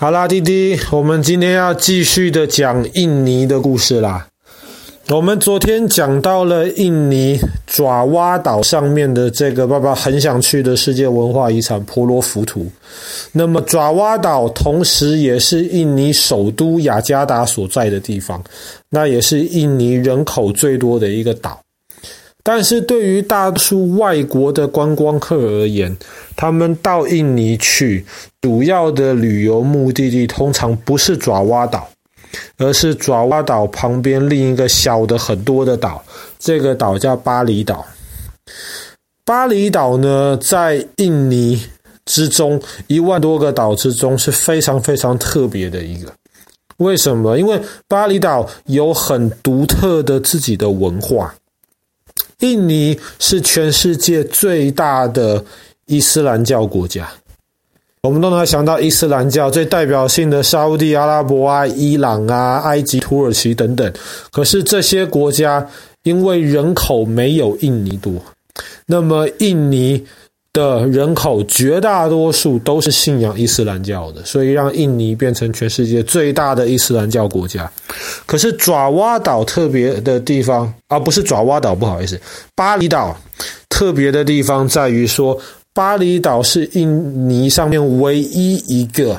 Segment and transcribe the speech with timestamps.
[0.00, 4.26] 好啦，弟弟，我们今天要继续的讲印尼的故事啦。
[5.10, 12.66] 我们昨天讲到了印尼爪哇岛上面的这个爸爸很想去的世界文化遗产婆罗浮屠。
[13.32, 18.42] 那么爪哇岛同时也是印尼首都雅加达所在的地方，
[18.88, 21.60] 那也是印尼人口最多的一个岛。
[22.52, 25.96] 但是对于大多数外国的观光客而言，
[26.34, 28.04] 他们到印尼去，
[28.40, 31.88] 主要的旅游目的地通常不是爪哇岛，
[32.58, 36.02] 而是爪哇岛旁边另一个小的很多的岛，
[36.40, 37.86] 这个岛叫巴厘岛。
[39.24, 41.62] 巴厘岛呢，在印尼
[42.04, 46.12] 之中一万多个岛之中是非常非常特别的一个。
[46.78, 47.38] 为什么？
[47.38, 51.32] 因为巴厘岛有很独特的自己的文化。
[52.40, 55.42] 印尼是全世界最大的
[55.86, 57.08] 伊斯兰教国家，
[58.02, 63.92] 我们都能想到伊斯兰教最代表性的沙乌地阿拉伯啊、伊朗啊、埃及、土耳其等等。
[64.30, 65.66] 可是这些国家
[66.02, 68.14] 因为人口没有印尼多，
[68.86, 70.04] 那么印尼。
[70.60, 77.70] 的人口绝大多数都是信仰伊斯兰教的，所以让印尼变成全世界最大的伊斯兰教国家。
[78.26, 82.20] 可是爪哇岛特别的地方，而不是爪哇岛，不好意思，
[82.54, 83.16] 巴厘岛
[83.70, 85.38] 特别的地方在于说，
[85.72, 89.18] 巴厘岛是印尼上面唯一一个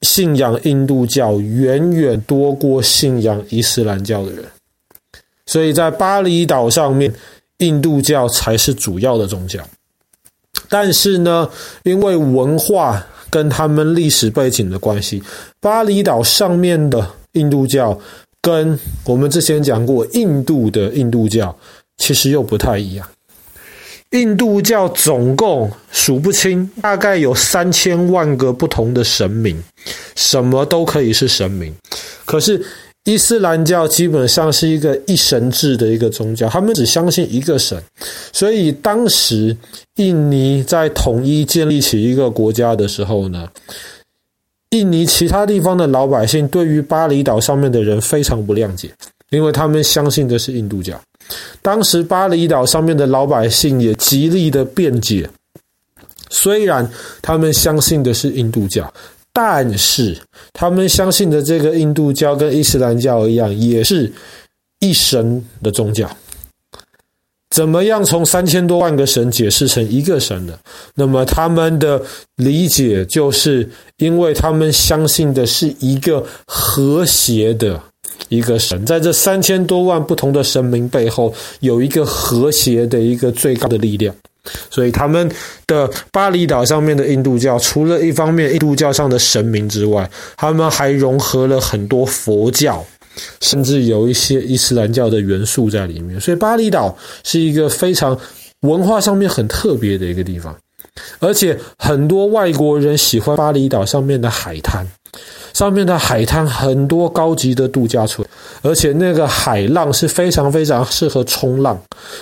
[0.00, 4.42] 信仰印度教远远多过信仰伊斯兰教的人，
[5.44, 7.12] 所以在巴厘岛上面，
[7.58, 9.60] 印度教才是主要的宗教。
[10.68, 11.48] 但是呢，
[11.82, 15.22] 因为文化跟他们历史背景的关系，
[15.60, 17.98] 巴厘岛上面的印度教
[18.40, 21.56] 跟我们之前讲过印度的印度教
[21.96, 23.06] 其实又不太一样。
[24.12, 29.62] 印度教总共数不清，大概有三千万个不同的神明，
[30.16, 31.74] 什么都可以是神明。
[32.24, 32.64] 可是，
[33.08, 37.82] 伊斯兰教基本上是一个一神制的一个宗教，他们只相信一个神，
[38.34, 39.56] 所以当时
[39.94, 43.48] 印尼在统一建立起一个国家的时候呢，
[44.72, 48.90] 印尼其他地方的老百姓对于巴厘岛上面的人非常不谅解，
[49.30, 51.00] 因为他们相信的是印度教。
[51.62, 55.26] 当时巴厘岛上面的老百姓也极力的辩解，
[56.28, 56.86] 虽然
[57.22, 58.92] 他们相信的是印度教。
[59.40, 60.18] 但是，
[60.52, 64.12] 他们相信的这个印度教跟伊斯兰教一样，也是
[64.80, 66.10] 一神的宗教。
[67.50, 70.58] 怎么样从三千多万个神解释成一个神呢？
[70.96, 72.02] 那么他们的
[72.34, 77.80] 理解就是，因为他们相信的是一个和谐的
[78.28, 84.12] 一个神，在这三千多万不同的神明背后，有一个和谐的一个最高的力量。
[84.70, 85.30] 所以，他们
[85.66, 92.84] 的巴厘岛上面的印度教，除了一方面印度教上的神明之外，他们还融合了很多佛教，
[93.40, 96.20] 甚至有一些伊斯兰教的元素在里面。
[96.20, 98.18] 所以，巴厘岛是一个非常
[98.60, 100.56] 文化上面很特别的一个地方，
[101.18, 104.86] 而且很多外国人喜欢巴厘岛上面的海滩。
[105.58, 108.24] 上面的海滩很多高级的度假村，
[108.62, 111.76] 而且那个海浪是非常非常适合冲浪，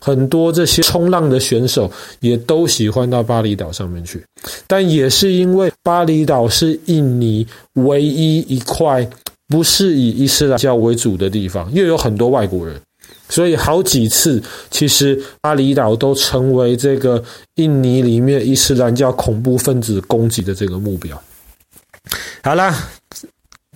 [0.00, 4.20] 很多这些冲浪的选手也都喜欢到巴厘岛上面去。
[4.66, 9.08] 但也是因为巴厘岛是印尼唯一一块
[9.46, 12.80] 不是以伊斯兰教为主的地方，又有很多外国人，
[13.28, 14.42] 所以好几次
[14.72, 17.22] 其实巴厘岛都成为这个
[17.54, 21.16] 印尼里面伊斯兰教恐怖分子攻击的这个目标。
[22.42, 22.74] 好啦，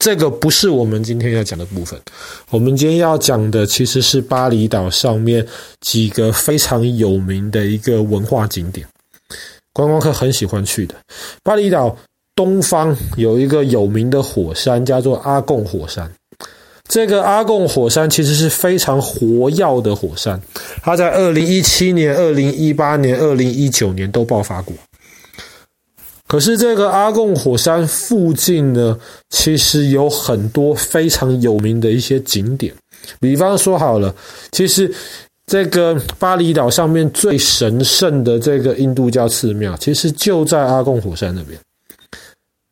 [0.00, 2.00] 这个不是我们今天要讲的部分。
[2.48, 5.46] 我们今天要讲的其实是巴厘岛上面
[5.82, 8.86] 几个非常有名的一个文化景点，
[9.74, 10.94] 观光客很喜欢去的。
[11.42, 11.94] 巴厘岛
[12.34, 16.10] 东方有一个有名的火山，叫做阿贡火山。
[16.88, 20.40] 这个阿贡火山其实是非常活跃的火山，
[20.82, 24.74] 它在二零一七年、二零一八年、二零一九年都爆发过。
[26.30, 28.96] 可是这个阿贡火山附近呢，
[29.30, 32.72] 其实有很多非常有名的一些景点。
[33.18, 34.14] 比方说好了，
[34.52, 34.88] 其实
[35.44, 41.58] 这个巴厘岛上面最神圣的这个印度教寺庙，其实就在阿贡火山那边。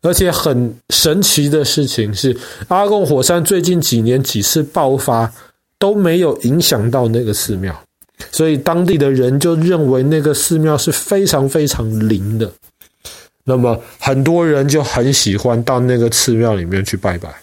[0.02, 2.37] 而且很神奇的事情是，
[2.69, 5.32] 阿贡火山最近几年几次爆发
[5.81, 7.76] 都没有影响到那个寺庙，
[8.31, 12.49] 所以当地的人就认为那个寺庙是非常非常灵的。
[13.48, 17.34] 那么很多人就很喜欢到那个寺庙里面去拜拜。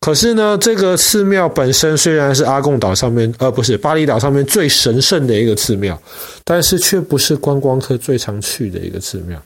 [0.00, 6.00] 可是呢，这个寺庙本身虽然是阿贡岛上面，呃，不是巴厘岛上面最神圣的一个寺庙，
[6.44, 9.40] 但是却不是观光客最常去的一个寺庙。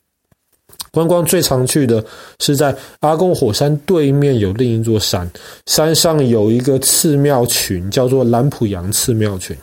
[0.91, 2.05] 观光最常去的
[2.41, 5.31] 是在阿贡火山对面有另一座山，
[5.67, 9.57] 山上有一个寺庙群，叫做蓝普阳寺庙群。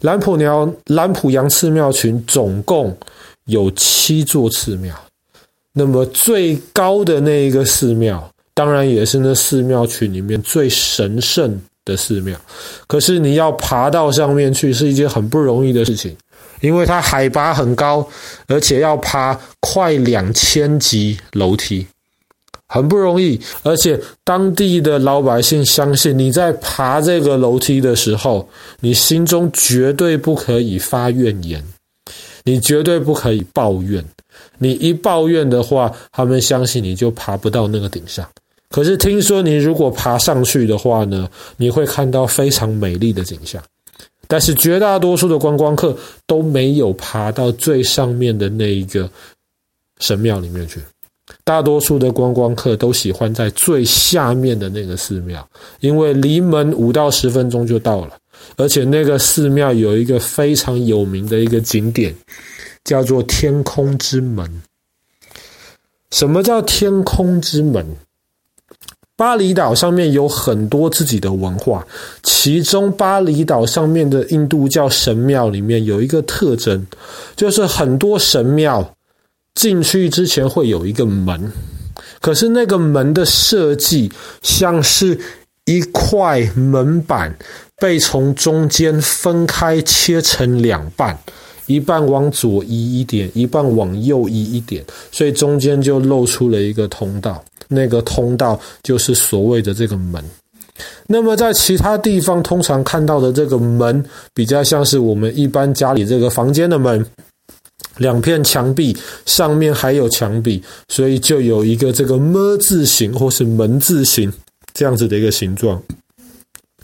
[0.00, 2.96] 蓝普鸟蓝普阳寺庙群总共
[3.50, 4.94] 有七座寺庙，
[5.72, 12.38] 那么最高的那一个寺庙，当然也是那寺庙群里面最神圣的寺庙。
[12.86, 16.16] 可是你要爬到上面去，是一件很不容易的事情。
[16.60, 18.06] 因为它海拔很高，
[18.46, 21.86] 而且要爬快两千级楼梯，
[22.66, 23.40] 很不容易。
[23.62, 28.46] 而且当地的老百姓相信，你在爬这个楼梯的时候，
[28.80, 31.64] 你心中绝对不可以发怨言，
[32.44, 34.04] 你绝对不可以抱怨。
[34.58, 38.28] 你一抱怨的话，他们相信你就爬不到那个顶上。
[38.68, 43.62] 可是听说你如果爬上去的话呢，你会看到非常美丽的景象。
[44.28, 49.10] 但是绝大多数的观光客都没有爬到最上面的那一个
[49.98, 50.80] 神庙里面去，
[51.42, 55.44] 大多数的观光客都喜欢在最下面的那个寺庙，
[55.80, 58.16] 因为离门五到十分钟就到了，
[58.56, 62.14] 而且那个寺庙有一个非常有名的一个景点，
[62.84, 64.62] 叫做天空之门。
[66.10, 67.86] 什么叫天空之门？
[69.16, 71.86] 巴厘岛上面有很多自己的文化，
[72.22, 76.86] 其中巴厘岛上面的印度教神庙里面有一个特征，
[77.36, 78.96] 就是很多神庙
[79.54, 81.52] 进去之前会有一个门，
[82.22, 84.10] 可是那个门的设计
[84.40, 85.20] 像是
[85.66, 87.36] 一块门板
[87.80, 91.18] 被从中间分开切成两半，
[91.66, 97.42] 一半往左移一点，一半往右移一点，所以中间就露出了一个通道。
[97.66, 100.22] 那个通道就是所谓的这个门。
[101.06, 104.04] 那么在其他地方通常看到的这个门，
[104.34, 107.04] 比较像是我们一般家里这个房间的门，
[107.98, 114.32] 两片墙壁上面还有墙壁，所以就有一个这个么字形或是门字形
[114.74, 115.80] 这样子的一个形状。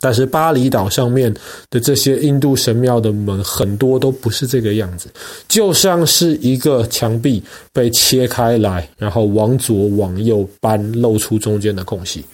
[0.00, 1.32] 但是巴厘岛上面
[1.70, 5.08] 的这些印度神庙的门很多都不是这个样子，
[5.48, 12.24] 就像是一个墙壁被切开来，然后往左往右搬，露出中间的空隙。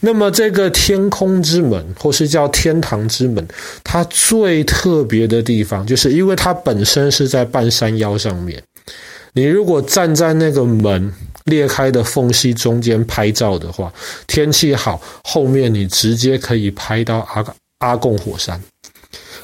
[0.00, 3.46] 那么这个天空之门，或是叫天堂之门，
[3.84, 8.60] 它最特别的地方，就是因为它本身是在半山腰上面。
[9.32, 11.12] 你如果站在那个门
[11.44, 13.92] 裂开的缝隙中间拍照的话，
[14.26, 17.44] 天气好，后面你直接可以拍到阿
[17.78, 18.60] 阿贡火山，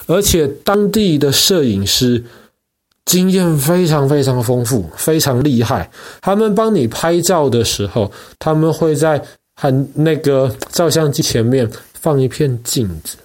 [0.07, 2.23] 而且当地的摄影师
[3.05, 5.89] 经验非常非常丰富，非常厉害。
[6.21, 9.23] 他们帮你拍照的时候，他们会在
[9.55, 13.17] 很那个照相机前面放一片镜子，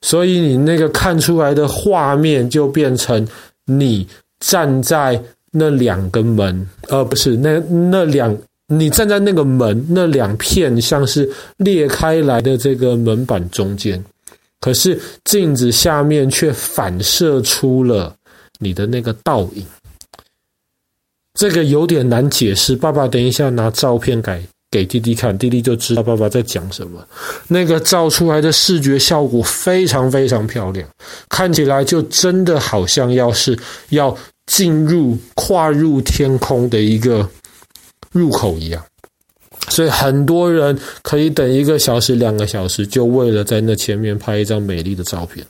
[0.00, 3.28] 所以你那个看出来的画面就变成
[3.64, 4.08] 你
[4.40, 5.22] 站在。
[5.58, 7.58] 那两个门，呃，不是那
[7.90, 8.36] 那两，
[8.68, 14.04] 你站在那个门那两片像是裂开来的这个门板中间，
[14.60, 18.14] 可是镜子下面却反射出了
[18.58, 19.64] 你的那个倒影，
[21.34, 22.76] 这个有点难解释。
[22.76, 27.02] 爸爸等一下拿照片给给弟弟看，弟弟就知道爸爸在讲什么。
[27.48, 30.86] 那个照出来的视觉效果非常非常漂亮，
[31.30, 33.58] 看起来就真的好像要是
[33.88, 34.14] 要。
[34.46, 37.28] 进入跨入天空的一个
[38.12, 38.82] 入口一样，
[39.68, 45.44] 所以很多人可以等一个小时、两个小时，就为了在那前面拍一张美丽的照片。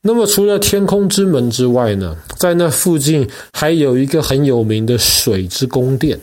[0.00, 6.18] 那么，除了天空之门之外呢，在那附近还有一个很有名的水之宫殿。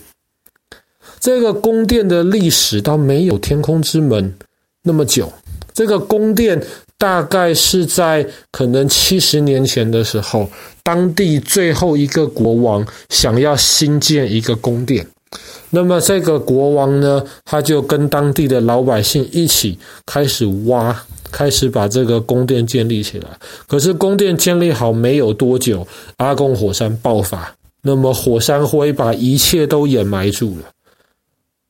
[1.19, 4.33] 这个宫殿的历史倒没有天空之门
[4.81, 5.31] 那么久，
[5.74, 6.62] 这个宫殿。
[7.03, 10.50] 大概是在可能七十年前的时候，
[10.83, 15.05] 当地最后一个国王想要新建一个宫殿，
[15.72, 20.98] 那么这个国王呢，他就跟当地的老百姓一起开始挖，
[21.29, 23.27] 开始把这个宫殿建立起来。
[23.67, 30.72] 可是宫殿建立好没有多久，阿贡火山爆发，那么火山灰把一切都掩埋住了。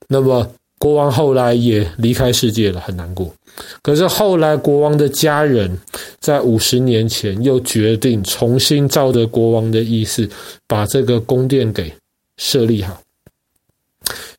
[0.08, 0.48] 那么
[0.78, 3.34] 国王后来也离开世界了，很难过。
[3.82, 5.78] 可是后来，国王的家人
[6.20, 10.28] 在五十年前又决定重新照着国王的意思，
[10.68, 11.94] 把这个宫殿给
[12.38, 13.00] 设立好。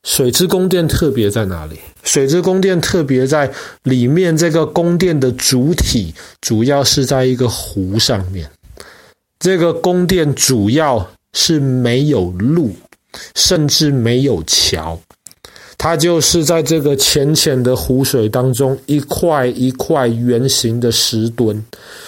[0.03, 1.79] 水之宫殿特别在哪里？
[2.03, 3.51] 水之宫殿特别在
[3.85, 8.51] 里面，这个宫殿的主体主要是在一个湖上面。
[9.39, 12.75] 这个宫殿主要是没有路，
[13.35, 15.01] 甚至没有桥。
[15.85, 21.63] 它就是在这个浅浅的湖水当中，一块一块圆形的石墩，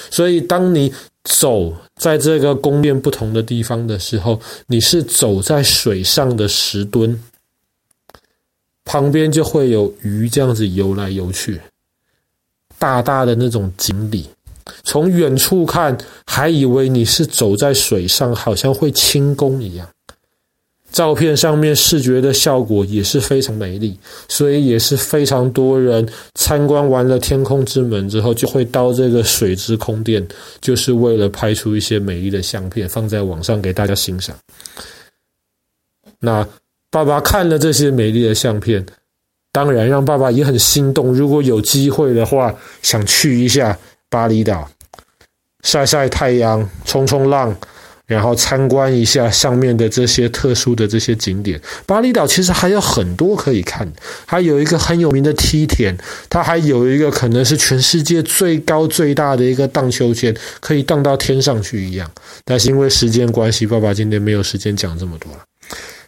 [0.08, 0.90] 所以当你
[1.24, 7.22] 走在这个宫殿不同的地方的时候，你是走在水上的石墩，
[8.86, 11.60] 旁边就会有鱼这样子游来游去，
[12.78, 14.26] 大大的那种锦鲤，
[14.84, 19.86] 从远处看还以为你是走在水上，好像会轻功一样。
[20.92, 30.26] 照片上面视觉的效果也是非常美丽，所以也是非常多人参观完了天空之门之后，就会到这个水之空殿，
[30.60, 34.34] 就是为了拍出一些美丽的相片，放在网上给大家欣赏。
[36.18, 36.46] 那
[36.90, 38.84] 爸爸看了这些美丽的相片，
[39.52, 41.12] 当然让爸爸也很心动。
[41.12, 43.78] 如果有机会的话，想去一下
[44.08, 44.66] 巴厘岛，
[45.62, 47.54] 晒晒太阳，冲冲浪。
[48.06, 51.60] 然后参观一下上面的这些特殊的这些景点。
[51.86, 53.90] 巴厘岛其实还有很多可以看，
[54.24, 55.96] 还有一个很有名的梯田，
[56.30, 62.10] 它还有一个可能是全世界最高最大的一个荡秋千，可以荡到天上去一样。
[62.44, 65.38] 但是因为时间关系，爸爸今天没有时间讲这么多了。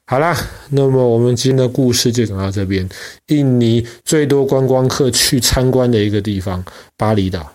[0.06, 0.34] 好啦，
[0.70, 2.88] 那么我们今天的故事就讲到这边。
[3.26, 6.64] 印尼最多观光客去参观的一个地方，
[6.96, 7.52] 巴厘岛。